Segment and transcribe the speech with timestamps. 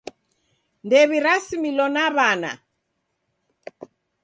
[0.85, 2.51] Ndew'irasimilo na w'ana.